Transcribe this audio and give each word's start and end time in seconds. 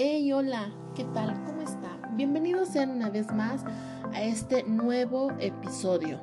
Hey, 0.00 0.32
hola, 0.32 0.70
¿qué 0.94 1.02
tal? 1.12 1.34
¿Cómo 1.42 1.60
está? 1.60 1.98
Bienvenidos 2.12 2.68
sean 2.68 2.90
una 2.90 3.10
vez 3.10 3.32
más 3.32 3.64
a 4.14 4.22
este 4.22 4.62
nuevo 4.62 5.32
episodio. 5.40 6.20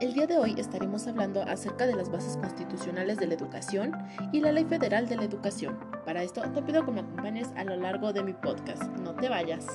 El 0.00 0.14
día 0.14 0.26
de 0.26 0.38
hoy 0.38 0.54
estaremos 0.56 1.06
hablando 1.06 1.42
acerca 1.42 1.86
de 1.86 1.94
las 1.94 2.10
bases 2.10 2.38
constitucionales 2.38 3.18
de 3.18 3.26
la 3.26 3.34
educación 3.34 3.92
y 4.32 4.40
la 4.40 4.50
Ley 4.50 4.64
Federal 4.64 5.10
de 5.10 5.16
la 5.16 5.24
Educación. 5.24 5.78
Para 6.06 6.22
esto 6.22 6.40
te 6.40 6.62
pido 6.62 6.86
que 6.86 6.90
me 6.90 7.00
acompañes 7.00 7.50
a 7.54 7.64
lo 7.64 7.76
largo 7.76 8.14
de 8.14 8.22
mi 8.22 8.32
podcast. 8.32 8.82
No 9.00 9.14
te 9.14 9.28
vayas. 9.28 9.66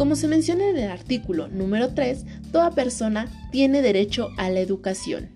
Como 0.00 0.16
se 0.16 0.28
menciona 0.28 0.66
en 0.68 0.78
el 0.78 0.90
artículo 0.90 1.48
número 1.48 1.92
3, 1.92 2.24
toda 2.50 2.70
persona 2.70 3.28
tiene 3.50 3.82
derecho 3.82 4.30
a 4.36 4.50
la 4.50 4.60
educación. 4.60 5.30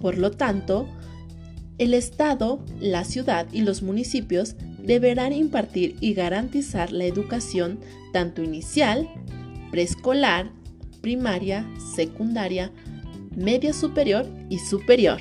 Por 0.00 0.18
lo 0.18 0.30
tanto, 0.30 0.88
el 1.78 1.94
Estado, 1.94 2.64
la 2.80 3.04
ciudad 3.04 3.46
y 3.52 3.62
los 3.62 3.82
municipios 3.82 4.56
deberán 4.82 5.32
impartir 5.32 5.96
y 6.00 6.14
garantizar 6.14 6.92
la 6.92 7.04
educación 7.04 7.78
tanto 8.12 8.42
inicial, 8.42 9.08
preescolar, 9.70 10.50
primaria, 11.00 11.68
secundaria, 11.94 12.72
media 13.36 13.72
superior 13.72 14.26
y 14.48 14.58
superior. 14.58 15.20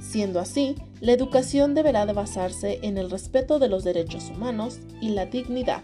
Siendo 0.00 0.40
así, 0.40 0.76
la 1.00 1.12
educación 1.12 1.74
deberá 1.74 2.06
de 2.06 2.12
basarse 2.12 2.78
en 2.82 2.98
el 2.98 3.10
respeto 3.10 3.58
de 3.58 3.68
los 3.68 3.84
derechos 3.84 4.30
humanos 4.30 4.80
y 5.00 5.10
la 5.10 5.26
dignidad. 5.26 5.82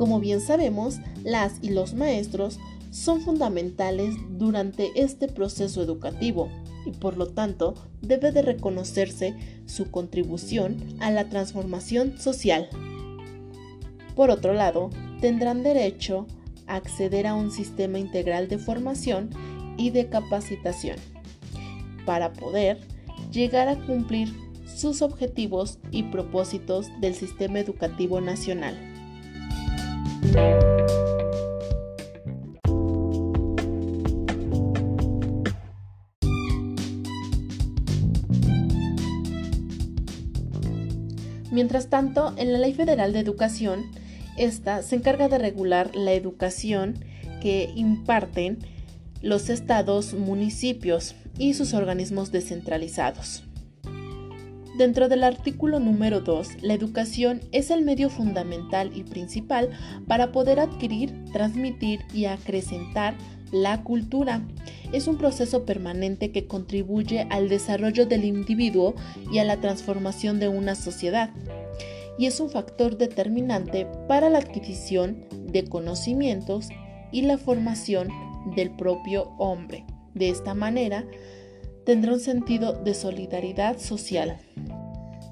Como 0.00 0.18
bien 0.18 0.40
sabemos, 0.40 0.98
las 1.24 1.58
y 1.60 1.68
los 1.68 1.92
maestros 1.92 2.58
son 2.90 3.20
fundamentales 3.20 4.14
durante 4.30 4.92
este 4.94 5.28
proceso 5.28 5.82
educativo 5.82 6.48
y 6.86 6.92
por 6.92 7.18
lo 7.18 7.26
tanto 7.26 7.74
debe 8.00 8.32
de 8.32 8.40
reconocerse 8.40 9.36
su 9.66 9.90
contribución 9.90 10.78
a 11.00 11.10
la 11.10 11.28
transformación 11.28 12.18
social. 12.18 12.70
Por 14.16 14.30
otro 14.30 14.54
lado, 14.54 14.88
tendrán 15.20 15.62
derecho 15.62 16.26
a 16.66 16.76
acceder 16.76 17.26
a 17.26 17.34
un 17.34 17.50
sistema 17.50 17.98
integral 17.98 18.48
de 18.48 18.56
formación 18.56 19.28
y 19.76 19.90
de 19.90 20.08
capacitación 20.08 20.96
para 22.06 22.32
poder 22.32 22.80
llegar 23.30 23.68
a 23.68 23.76
cumplir 23.84 24.34
sus 24.64 25.02
objetivos 25.02 25.78
y 25.90 26.04
propósitos 26.04 26.88
del 27.02 27.14
sistema 27.14 27.58
educativo 27.58 28.22
nacional. 28.22 28.90
Mientras 41.50 41.88
tanto, 41.88 42.34
en 42.36 42.52
la 42.52 42.58
Ley 42.58 42.74
Federal 42.74 43.12
de 43.12 43.18
Educación, 43.18 43.90
esta 44.36 44.82
se 44.82 44.96
encarga 44.96 45.28
de 45.28 45.38
regular 45.38 45.94
la 45.94 46.12
educación 46.12 47.04
que 47.40 47.70
imparten 47.74 48.58
los 49.22 49.50
estados, 49.50 50.14
municipios 50.14 51.14
y 51.38 51.54
sus 51.54 51.74
organismos 51.74 52.32
descentralizados. 52.32 53.42
Dentro 54.76 55.08
del 55.08 55.24
artículo 55.24 55.80
número 55.80 56.20
2, 56.20 56.62
la 56.62 56.74
educación 56.74 57.40
es 57.52 57.70
el 57.70 57.82
medio 57.82 58.08
fundamental 58.08 58.92
y 58.94 59.02
principal 59.02 59.70
para 60.06 60.32
poder 60.32 60.60
adquirir, 60.60 61.12
transmitir 61.32 62.00
y 62.14 62.26
acrecentar 62.26 63.14
la 63.50 63.82
cultura. 63.82 64.42
Es 64.92 65.08
un 65.08 65.18
proceso 65.18 65.64
permanente 65.64 66.30
que 66.30 66.46
contribuye 66.46 67.26
al 67.30 67.48
desarrollo 67.48 68.06
del 68.06 68.24
individuo 68.24 68.94
y 69.32 69.38
a 69.38 69.44
la 69.44 69.60
transformación 69.60 70.38
de 70.38 70.48
una 70.48 70.76
sociedad. 70.76 71.30
Y 72.16 72.26
es 72.26 72.38
un 72.38 72.50
factor 72.50 72.96
determinante 72.96 73.86
para 74.06 74.30
la 74.30 74.38
adquisición 74.38 75.24
de 75.46 75.64
conocimientos 75.64 76.68
y 77.12 77.22
la 77.22 77.38
formación 77.38 78.08
del 78.54 78.70
propio 78.70 79.32
hombre. 79.38 79.84
De 80.14 80.28
esta 80.28 80.54
manera, 80.54 81.04
tendrá 81.84 82.12
un 82.12 82.20
sentido 82.20 82.72
de 82.72 82.94
solidaridad 82.94 83.78
social. 83.78 84.38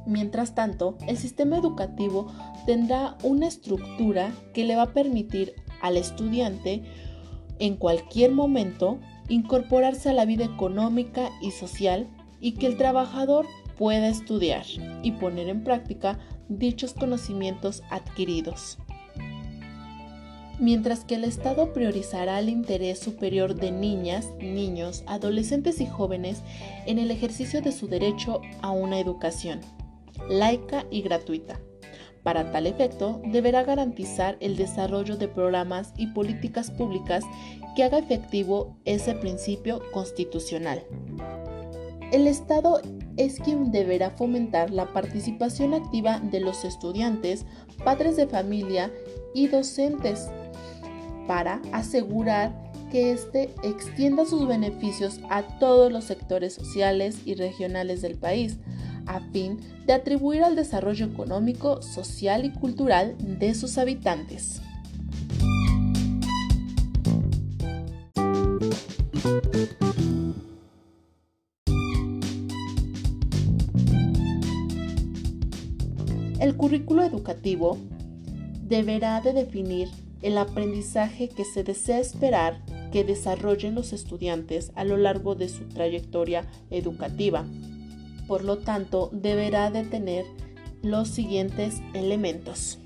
Mientras 0.08 0.54
tanto, 0.54 0.96
el 1.06 1.18
sistema 1.18 1.58
educativo 1.58 2.32
tendrá 2.64 3.18
una 3.22 3.46
estructura 3.46 4.32
que 4.54 4.64
le 4.64 4.74
va 4.74 4.84
a 4.84 4.94
permitir 4.94 5.52
al 5.82 5.98
estudiante 5.98 6.82
en 7.58 7.76
cualquier 7.76 8.32
momento 8.32 9.00
incorporarse 9.28 10.08
a 10.08 10.14
la 10.14 10.24
vida 10.24 10.46
económica 10.46 11.28
y 11.42 11.50
social 11.50 12.08
y 12.40 12.52
que 12.52 12.68
el 12.68 12.78
trabajador 12.78 13.44
pueda 13.76 14.08
estudiar 14.08 14.64
y 15.02 15.12
poner 15.12 15.50
en 15.50 15.62
práctica 15.62 16.18
dichos 16.48 16.94
conocimientos 16.94 17.82
adquiridos. 17.90 18.78
Mientras 20.58 21.04
que 21.04 21.16
el 21.16 21.24
Estado 21.24 21.74
priorizará 21.74 22.40
el 22.40 22.48
interés 22.48 22.98
superior 22.98 23.56
de 23.56 23.72
niñas, 23.72 24.26
niños, 24.40 25.04
adolescentes 25.06 25.82
y 25.82 25.86
jóvenes 25.86 26.40
en 26.86 26.98
el 26.98 27.10
ejercicio 27.10 27.60
de 27.60 27.72
su 27.72 27.88
derecho 27.88 28.40
a 28.62 28.70
una 28.70 28.98
educación 29.00 29.60
laica 30.28 30.86
y 30.90 31.02
gratuita. 31.02 31.60
Para 32.22 32.50
tal 32.52 32.66
efecto, 32.66 33.22
deberá 33.24 33.62
garantizar 33.62 34.36
el 34.40 34.56
desarrollo 34.56 35.16
de 35.16 35.28
programas 35.28 35.94
y 35.96 36.08
políticas 36.08 36.70
públicas 36.70 37.24
que 37.74 37.84
haga 37.84 37.98
efectivo 37.98 38.76
ese 38.84 39.14
principio 39.14 39.80
constitucional. 39.92 40.84
El 42.12 42.26
Estado 42.26 42.80
es 43.16 43.38
quien 43.38 43.70
deberá 43.70 44.10
fomentar 44.10 44.70
la 44.70 44.92
participación 44.92 45.74
activa 45.74 46.20
de 46.20 46.40
los 46.40 46.64
estudiantes, 46.64 47.44
padres 47.84 48.16
de 48.16 48.26
familia 48.26 48.90
y 49.34 49.48
docentes 49.48 50.28
para 51.26 51.60
asegurar 51.72 52.52
que 52.90 53.12
éste 53.12 53.54
extienda 53.62 54.24
sus 54.24 54.48
beneficios 54.48 55.20
a 55.28 55.42
todos 55.58 55.92
los 55.92 56.04
sectores 56.04 56.54
sociales 56.54 57.20
y 57.26 57.34
regionales 57.34 58.00
del 58.00 58.16
país, 58.16 58.58
a 59.08 59.20
fin 59.32 59.58
de 59.86 59.94
atribuir 59.94 60.44
al 60.44 60.54
desarrollo 60.54 61.06
económico, 61.06 61.82
social 61.82 62.44
y 62.44 62.50
cultural 62.50 63.16
de 63.18 63.54
sus 63.54 63.78
habitantes. 63.78 64.60
El 76.38 76.56
currículo 76.56 77.02
educativo 77.02 77.78
deberá 78.62 79.20
de 79.20 79.32
definir 79.32 79.88
el 80.22 80.38
aprendizaje 80.38 81.28
que 81.28 81.44
se 81.44 81.64
desea 81.64 81.98
esperar 81.98 82.62
que 82.92 83.04
desarrollen 83.04 83.74
los 83.74 83.92
estudiantes 83.92 84.72
a 84.74 84.84
lo 84.84 84.96
largo 84.96 85.34
de 85.34 85.48
su 85.48 85.68
trayectoria 85.68 86.46
educativa. 86.70 87.44
Por 88.28 88.44
lo 88.44 88.58
tanto, 88.58 89.08
deberá 89.10 89.70
de 89.70 89.84
tener 89.84 90.26
los 90.82 91.08
siguientes 91.08 91.80
elementos. 91.94 92.78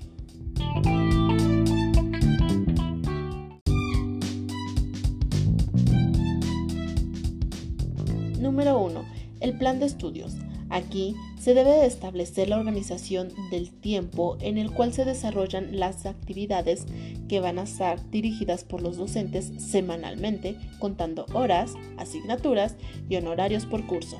Número 8.39 8.79
1. 8.79 9.05
El 9.41 9.57
plan 9.57 9.79
de 9.79 9.85
estudios. 9.85 10.33
Aquí 10.69 11.15
se 11.39 11.53
debe 11.53 11.85
establecer 11.85 12.47
la 12.47 12.57
organización 12.57 13.29
del 13.51 13.69
tiempo 13.69 14.37
en 14.39 14.57
el 14.57 14.71
cual 14.71 14.93
se 14.93 15.05
desarrollan 15.05 15.77
las 15.77 16.05
actividades 16.05 16.85
que 17.27 17.41
van 17.41 17.59
a 17.59 17.63
estar 17.63 18.09
dirigidas 18.09 18.63
por 18.63 18.81
los 18.81 18.95
docentes 18.95 19.51
semanalmente, 19.57 20.57
contando 20.79 21.25
horas, 21.33 21.73
asignaturas 21.97 22.75
y 23.09 23.17
honorarios 23.17 23.65
por 23.65 23.85
curso. 23.85 24.17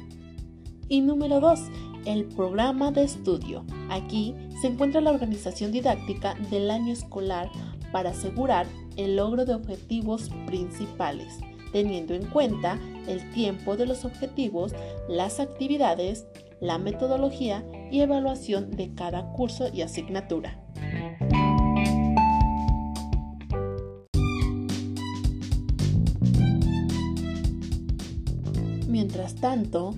Y 0.94 1.02
número 1.02 1.40
2. 1.40 1.60
El 2.06 2.26
programa 2.26 2.92
de 2.92 3.02
estudio. 3.04 3.66
Aquí 3.90 4.36
se 4.62 4.68
encuentra 4.68 5.02
la 5.02 5.10
organización 5.10 5.72
didáctica 5.72 6.36
del 6.52 6.70
año 6.70 6.94
escolar 6.94 7.50
para 7.92 8.12
asegurar 8.12 8.68
el 8.96 9.16
logro 9.16 9.44
de 9.44 9.56
objetivos 9.56 10.30
principales 10.46 11.40
teniendo 11.72 12.14
en 12.14 12.28
cuenta 12.28 12.78
el 13.08 13.28
tiempo 13.32 13.76
de 13.76 13.88
los 13.88 14.06
objetivos, 14.06 14.76
las 15.10 15.40
actividades, 15.40 16.28
la 16.62 16.78
metodología 16.78 17.66
y 17.92 18.02
evaluación 18.02 18.70
de 18.70 18.94
cada 18.94 19.32
curso 19.32 19.70
y 19.74 19.82
asignatura. 19.82 20.60
Mientras 28.88 29.34
tanto, 29.34 29.96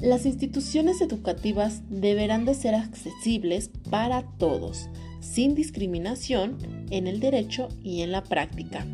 las 0.00 0.26
instituciones 0.26 1.00
educativas 1.00 1.82
deberán 1.88 2.44
de 2.44 2.54
ser 2.54 2.74
accesibles 2.74 3.70
para 3.90 4.22
todos, 4.38 4.88
sin 5.20 5.54
discriminación 5.54 6.58
en 6.90 7.06
el 7.06 7.20
derecho 7.20 7.68
y 7.82 8.02
en 8.02 8.12
la 8.12 8.22
práctica. 8.22 8.86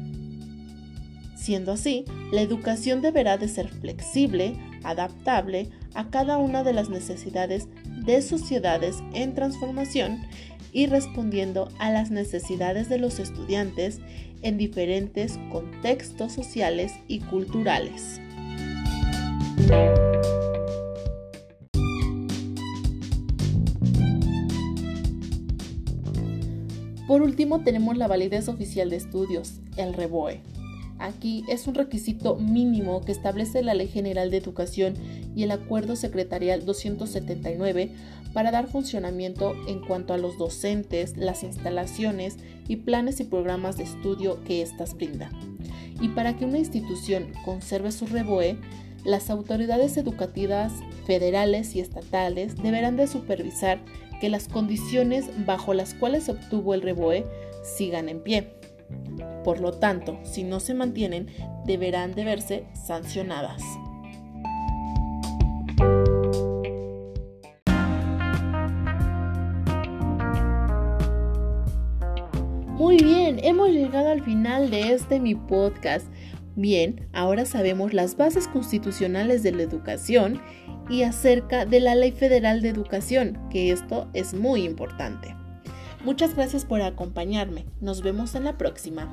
Siendo 1.37 1.73
así, 1.73 2.07
la 2.33 2.41
educación 2.41 3.03
deberá 3.03 3.37
de 3.37 3.49
ser 3.49 3.69
flexible, 3.69 4.57
adaptable 4.83 5.69
a 5.95 6.09
cada 6.09 6.39
una 6.39 6.65
de 6.65 6.73
las 6.73 6.89
necesidades 6.89 7.69
de 7.85 8.23
sociedades 8.23 8.97
en 9.13 9.35
transformación 9.35 10.23
y 10.73 10.87
respondiendo 10.87 11.69
a 11.79 11.91
las 11.91 12.11
necesidades 12.11 12.89
de 12.89 12.99
los 12.99 13.19
estudiantes 13.19 14.01
en 14.41 14.57
diferentes 14.57 15.39
contextos 15.53 16.33
sociales 16.33 16.93
y 17.09 17.21
culturales. 17.21 18.21
Por 27.07 27.21
último 27.21 27.61
tenemos 27.61 27.99
la 27.99 28.09
validez 28.09 28.49
oficial 28.49 28.89
de 28.89 28.97
estudios, 28.97 29.61
el 29.77 29.93
REBOE. 29.93 30.41
Aquí 30.99 31.45
es 31.49 31.67
un 31.67 31.75
requisito 31.75 32.37
mínimo 32.37 33.03
que 33.03 33.13
establece 33.13 33.63
la 33.63 33.75
Ley 33.75 33.89
General 33.89 34.31
de 34.31 34.39
Educación 34.39 34.95
y 35.37 35.43
el 35.43 35.51
Acuerdo 35.51 35.97
Secretarial 35.97 36.65
279 36.65 37.91
para 38.33 38.51
dar 38.51 38.69
funcionamiento 38.69 39.55
en 39.69 39.81
cuanto 39.81 40.15
a 40.15 40.19
los 40.19 40.39
docentes, 40.39 41.17
las 41.17 41.43
instalaciones 41.43 42.37
y 42.69 42.77
planes 42.77 43.21
y 43.21 43.25
programas 43.25 43.77
de 43.77 43.85
estudio 43.85 44.43
que 44.45 44.63
éstas 44.63 44.95
brindan. 44.95 45.33
Y 46.01 46.09
para 46.09 46.37
que 46.37 46.47
una 46.47 46.59
institución 46.59 47.33
conserve 47.45 47.93
su 47.93 48.07
REBOE, 48.07 48.59
las 49.05 49.29
autoridades 49.29 49.99
educativas 49.99 50.73
federales 51.07 51.77
y 51.77 51.81
estatales 51.81 52.57
deberán 52.57 52.97
de 52.97 53.07
supervisar 53.07 53.81
que 54.25 54.31
las 54.31 54.49
condiciones 54.49 55.29
bajo 55.45 55.75
las 55.75 55.93
cuales 55.93 56.31
obtuvo 56.31 56.73
el 56.73 56.81
REBOE 56.81 57.27
sigan 57.63 58.09
en 58.09 58.23
pie. 58.23 58.55
Por 59.45 59.61
lo 59.61 59.73
tanto, 59.73 60.19
si 60.23 60.45
no 60.45 60.61
se 60.61 60.73
mantienen, 60.73 61.27
deberán 61.67 62.15
de 62.15 62.25
verse 62.25 62.65
sancionadas. 62.73 63.63
Muy 72.79 72.97
bien, 72.97 73.41
hemos 73.43 73.69
llegado 73.69 74.09
al 74.09 74.23
final 74.23 74.71
de 74.71 74.95
este 74.95 75.21
mi 75.21 75.35
podcast. 75.35 76.07
Bien, 76.57 77.11
ahora 77.13 77.45
sabemos 77.45 77.93
las 77.93 78.17
bases 78.17 78.49
constitucionales 78.49 79.43
de 79.43 79.53
la 79.53 79.65
educación 79.65 80.41
y 80.89 81.03
acerca 81.03 81.67
de 81.67 81.81
la 81.81 81.95
Ley 81.95 82.13
Federal 82.13 82.63
de 82.63 82.69
Educación, 82.69 83.39
que 83.51 83.71
esto 83.71 84.09
es 84.13 84.35
muy 84.35 84.65
importante. 84.65 85.35
Muchas 86.05 86.35
gracias 86.35 86.65
por 86.65 86.83
acompañarme. 86.83 87.65
Nos 87.81 88.03
vemos 88.03 88.35
en 88.35 88.45
la 88.45 88.59
próxima. 88.59 89.09